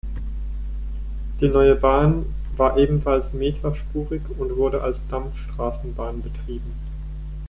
[1.41, 2.25] Die neue Bahn
[2.57, 6.73] war ebenfalls meterspurig und wurde als Dampfstraßenbahn betrieben.